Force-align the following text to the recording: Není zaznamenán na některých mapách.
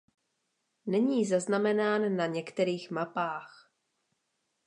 Není 0.85 1.25
zaznamenán 1.25 2.15
na 2.15 2.25
některých 2.25 2.91
mapách. 2.91 3.71